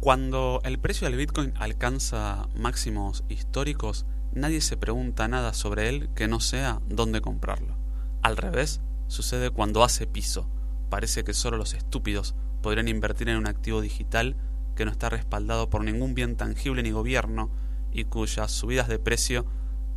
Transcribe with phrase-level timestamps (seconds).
[0.00, 6.26] Cuando el precio del Bitcoin alcanza máximos históricos, nadie se pregunta nada sobre él que
[6.26, 7.76] no sea dónde comprarlo.
[8.22, 10.48] Al revés, sucede cuando hace piso.
[10.88, 14.36] Parece que solo los estúpidos podrían invertir en un activo digital
[14.74, 17.50] que no está respaldado por ningún bien tangible ni gobierno
[17.92, 19.44] y cuyas subidas de precio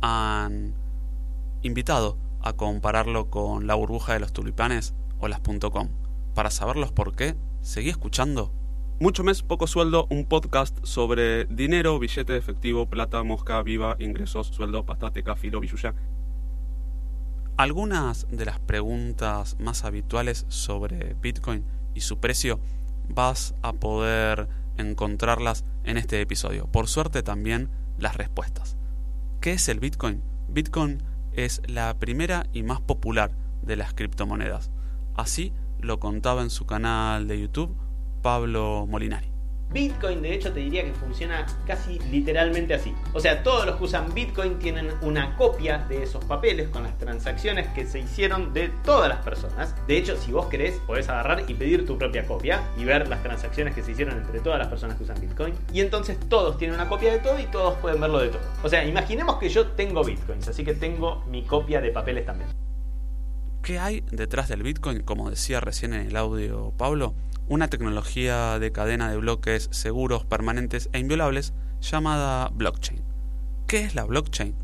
[0.00, 0.74] han
[1.62, 5.88] invitado a compararlo con la burbuja de los tulipanes o las .com.
[6.34, 8.52] Para saberlos por qué, seguí escuchando.
[9.00, 14.86] Mucho mes, poco sueldo, un podcast sobre dinero, billete efectivo, plata, mosca, viva, ingresos, sueldo,
[14.86, 15.96] pastateca, filo, billuya.
[17.56, 22.60] Algunas de las preguntas más habituales sobre Bitcoin y su precio
[23.08, 26.68] vas a poder encontrarlas en este episodio.
[26.68, 28.76] Por suerte también las respuestas.
[29.40, 30.22] ¿Qué es el Bitcoin?
[30.48, 34.70] Bitcoin es la primera y más popular de las criptomonedas.
[35.16, 37.76] Así lo contaba en su canal de YouTube
[38.24, 39.28] Pablo Molinari.
[39.70, 42.94] Bitcoin de hecho te diría que funciona casi literalmente así.
[43.12, 46.96] O sea, todos los que usan Bitcoin tienen una copia de esos papeles con las
[46.96, 49.74] transacciones que se hicieron de todas las personas.
[49.86, 53.22] De hecho, si vos querés, podés agarrar y pedir tu propia copia y ver las
[53.22, 55.52] transacciones que se hicieron entre todas las personas que usan Bitcoin.
[55.70, 58.40] Y entonces todos tienen una copia de todo y todos pueden verlo de todo.
[58.62, 62.48] O sea, imaginemos que yo tengo Bitcoins, así que tengo mi copia de papeles también.
[63.60, 65.02] ¿Qué hay detrás del Bitcoin?
[65.02, 67.14] Como decía recién en el audio Pablo,
[67.48, 73.02] una tecnología de cadena de bloques seguros, permanentes e inviolables llamada blockchain.
[73.66, 74.54] ¿Qué es la blockchain?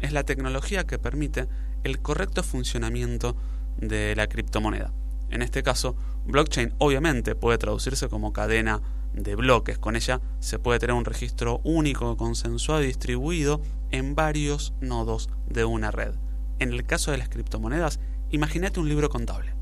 [0.00, 1.48] Es la tecnología que permite
[1.84, 3.36] el correcto funcionamiento
[3.76, 4.92] de la criptomoneda.
[5.30, 9.78] En este caso, blockchain obviamente puede traducirse como cadena de bloques.
[9.78, 13.60] Con ella se puede tener un registro único, consensuado y distribuido
[13.90, 16.14] en varios nodos de una red.
[16.58, 19.52] En el caso de las criptomonedas, imagínate un libro contable.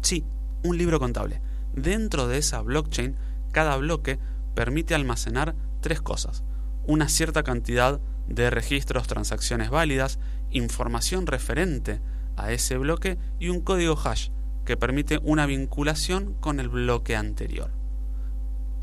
[0.00, 0.24] Sí,
[0.62, 1.40] un libro contable.
[1.82, 3.14] Dentro de esa blockchain,
[3.52, 4.18] cada bloque
[4.56, 6.42] permite almacenar tres cosas.
[6.88, 10.18] Una cierta cantidad de registros, transacciones válidas,
[10.50, 12.00] información referente
[12.36, 14.30] a ese bloque y un código hash
[14.64, 17.70] que permite una vinculación con el bloque anterior.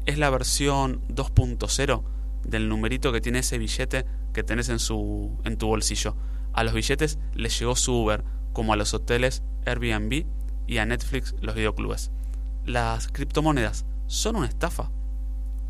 [0.06, 2.04] Es la versión 2.0
[2.46, 6.16] del numerito que tiene ese billete que tenés en, su, en tu bolsillo.
[6.54, 8.24] A los billetes les llegó su Uber,
[8.54, 10.26] como a los hoteles Airbnb
[10.66, 12.12] y a Netflix los videoclubes
[12.66, 14.92] las criptomonedas son una estafa.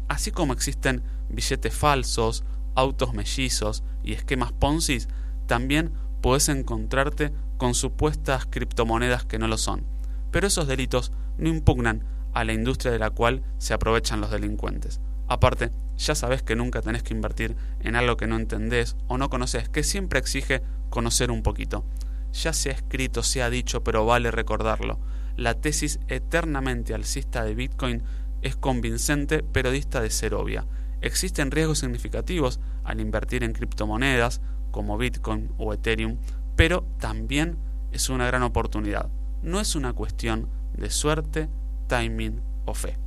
[0.08, 2.44] Así como existen billetes falsos,
[2.76, 5.00] autos mellizos y esquemas Ponzi,
[5.48, 9.86] también puedes encontrarte con supuestas criptomonedas que no lo son.
[10.32, 15.00] Pero esos delitos no impugnan a la industria de la cual se aprovechan los delincuentes.
[15.28, 19.30] Aparte, ya sabes que nunca tenés que invertir en algo que no entendés o no
[19.30, 21.86] conoces, que siempre exige conocer un poquito.
[22.34, 25.00] Ya se ha escrito, se ha dicho, pero vale recordarlo
[25.36, 28.04] la tesis eternamente alcista de Bitcoin
[28.42, 30.66] es convincente pero dista de ser obvia.
[31.02, 34.42] Existen riesgos significativos al invertir en criptomonedas
[34.72, 36.18] como Bitcoin o Ethereum,
[36.56, 37.58] pero también
[37.92, 39.10] es una gran oportunidad.
[39.42, 41.50] No es una cuestión de suerte,
[41.88, 42.98] timing o fe.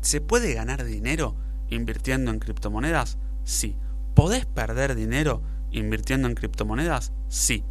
[0.00, 1.36] ¿Se puede ganar dinero
[1.68, 3.18] invirtiendo en criptomonedas?
[3.44, 3.76] Sí.
[4.14, 7.12] ¿Podés perder dinero invirtiendo en criptomonedas?
[7.28, 7.64] Sí.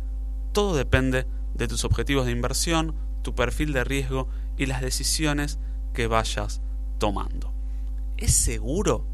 [0.53, 4.27] Todo depende de tus objetivos de inversión, tu perfil de riesgo
[4.57, 5.59] y las decisiones
[5.93, 6.61] que vayas
[6.99, 7.53] tomando.
[8.17, 9.05] ¿Es seguro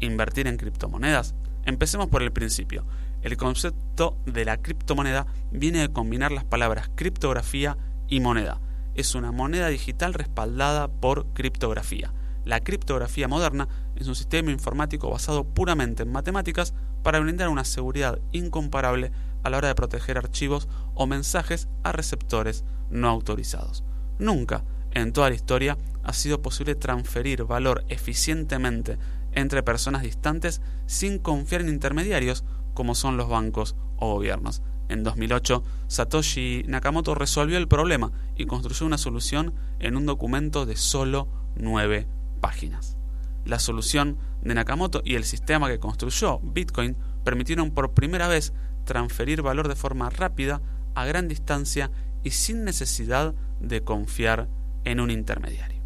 [0.00, 1.34] invertir en criptomonedas?
[1.64, 2.84] Empecemos por el principio.
[3.22, 7.76] El concepto de la criptomoneda viene de combinar las palabras criptografía
[8.08, 8.60] y moneda.
[8.94, 12.12] Es una moneda digital respaldada por criptografía.
[12.44, 18.18] La criptografía moderna es un sistema informático basado puramente en matemáticas para brindar una seguridad
[18.32, 19.12] incomparable
[19.42, 23.84] a la hora de proteger archivos o mensajes a receptores no autorizados.
[24.18, 28.98] Nunca en toda la historia ha sido posible transferir valor eficientemente
[29.32, 34.62] entre personas distantes sin confiar en intermediarios como son los bancos o gobiernos.
[34.88, 40.76] En 2008, Satoshi Nakamoto resolvió el problema y construyó una solución en un documento de
[40.76, 42.08] solo nueve
[42.40, 42.96] páginas.
[43.44, 48.52] La solución de Nakamoto y el sistema que construyó Bitcoin permitieron por primera vez
[48.84, 50.60] transferir valor de forma rápida,
[50.94, 51.90] a gran distancia
[52.22, 54.48] y sin necesidad de confiar
[54.84, 55.80] en un intermediario.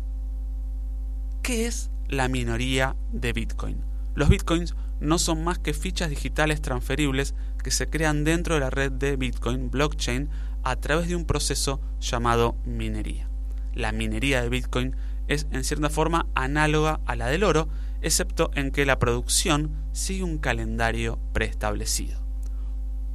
[1.42, 3.82] ¿Qué es la minoría de Bitcoin?
[4.14, 8.70] Los Bitcoins no son más que fichas digitales transferibles que se crean dentro de la
[8.70, 10.28] red de Bitcoin blockchain
[10.62, 13.28] a través de un proceso llamado minería.
[13.74, 14.96] La minería de Bitcoin
[15.26, 17.68] es en cierta forma análoga a la del oro,
[18.02, 22.20] excepto en que la producción sigue un calendario preestablecido.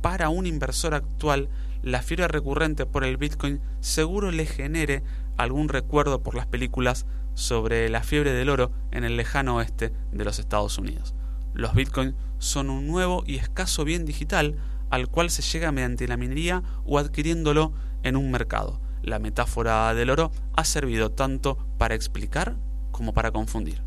[0.01, 1.49] Para un inversor actual,
[1.81, 5.03] la fiebre recurrente por el Bitcoin seguro le genere
[5.37, 10.25] algún recuerdo por las películas sobre la fiebre del oro en el lejano oeste de
[10.25, 11.15] los Estados Unidos.
[11.53, 14.57] Los bitcoins son un nuevo y escaso bien digital
[14.89, 17.73] al cual se llega mediante la minería o adquiriéndolo
[18.03, 18.81] en un mercado.
[19.01, 22.57] La metáfora del oro ha servido tanto para explicar
[22.91, 23.81] como para confundir.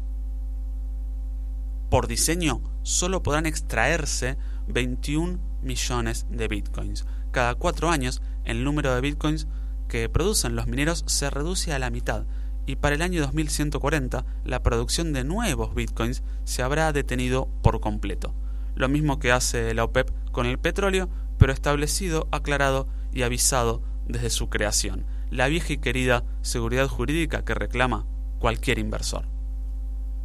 [1.91, 7.05] Por diseño, solo podrán extraerse 21 millones de bitcoins.
[7.33, 9.49] Cada cuatro años, el número de bitcoins
[9.89, 12.25] que producen los mineros se reduce a la mitad
[12.67, 18.35] y para el año 2140 la producción de nuevos bitcoins se habrá detenido por completo.
[18.75, 21.09] Lo mismo que hace la OPEP con el petróleo,
[21.39, 25.05] pero establecido, aclarado y avisado desde su creación.
[25.31, 28.07] La vieja y querida seguridad jurídica que reclama
[28.39, 29.27] cualquier inversor.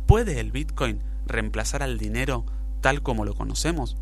[0.06, 2.46] ¿Puede el Bitcoin reemplazar al dinero
[2.82, 3.98] tal como lo conocemos?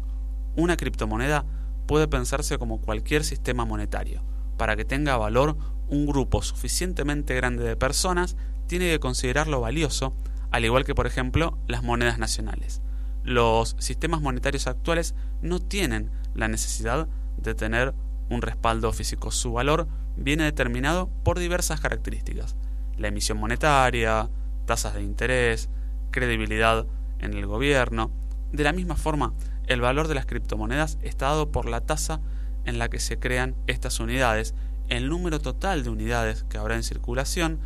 [0.56, 1.46] Una criptomoneda
[1.86, 4.24] puede pensarse como cualquier sistema monetario.
[4.58, 8.36] Para que tenga valor, un grupo suficientemente grande de personas
[8.68, 10.16] tiene que considerarlo valioso,
[10.52, 12.82] al igual que por ejemplo las monedas nacionales.
[13.24, 17.94] Los sistemas monetarios actuales no tienen la necesidad de tener
[18.30, 19.32] un respaldo físico.
[19.32, 22.56] Su valor viene determinado por diversas características.
[22.98, 24.30] La emisión monetaria,
[24.66, 25.70] tasas de interés,
[26.12, 26.86] credibilidad
[27.20, 28.12] en el gobierno.
[28.52, 29.34] De la misma forma,
[29.68, 32.22] el valor de las criptomonedas está dado por la tasa
[32.66, 34.56] en la que se crean estas unidades,
[34.90, 37.60] el número total de unidades que habrá en circulación,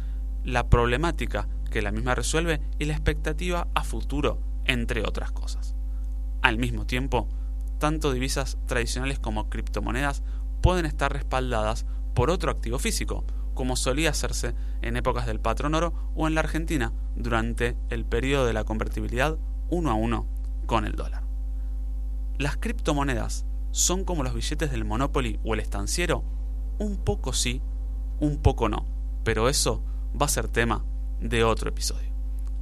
[0.43, 5.75] la problemática que la misma resuelve y la expectativa a futuro, entre otras cosas.
[6.41, 7.27] Al mismo tiempo,
[7.79, 10.23] tanto divisas tradicionales como criptomonedas
[10.61, 15.93] pueden estar respaldadas por otro activo físico, como solía hacerse en épocas del patrón oro
[16.15, 19.37] o en la Argentina durante el periodo de la convertibilidad
[19.69, 20.27] uno a uno
[20.65, 21.28] con el dólar.
[22.39, 26.23] Las criptomonedas son como los billetes del Monopoly o el estanciero,
[26.77, 27.61] un poco sí,
[28.21, 28.85] un poco no,
[29.25, 29.83] pero eso
[30.19, 30.85] va a ser tema
[31.19, 32.13] de otro episodio.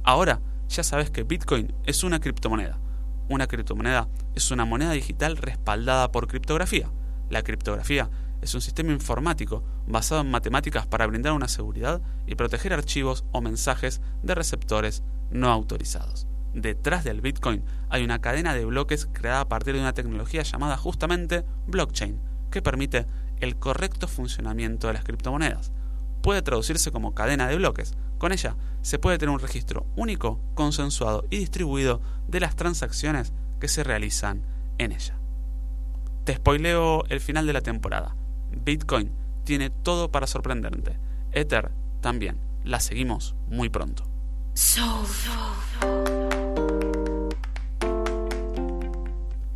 [0.02, 2.80] Ahora ya sabes que Bitcoin es una criptomoneda.
[3.28, 6.90] Una criptomoneda es una moneda digital respaldada por criptografía.
[7.30, 8.10] La criptografía
[8.42, 13.40] es un sistema informático basado en matemáticas para brindar una seguridad y proteger archivos o
[13.40, 16.27] mensajes de receptores no autorizados.
[16.54, 20.76] Detrás del Bitcoin hay una cadena de bloques creada a partir de una tecnología llamada
[20.76, 23.06] justamente blockchain, que permite
[23.40, 25.72] el correcto funcionamiento de las criptomonedas.
[26.22, 27.94] Puede traducirse como cadena de bloques.
[28.18, 33.68] Con ella se puede tener un registro único, consensuado y distribuido de las transacciones que
[33.68, 34.42] se realizan
[34.78, 35.18] en ella.
[36.24, 38.16] Te spoileo el final de la temporada.
[38.50, 39.12] Bitcoin
[39.44, 40.98] tiene todo para sorprenderte.
[41.32, 41.70] Ether
[42.00, 42.38] también.
[42.64, 44.04] La seguimos muy pronto.